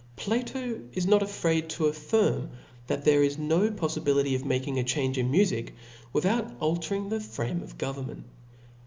[0.15, 1.65] Plato is not Chap^g.
[1.65, 2.49] ^^^^^^^^ affirm,
[2.87, 5.73] that there is no poffibility of making a change in mufic,
[6.11, 8.23] without altering )lhe frame of government.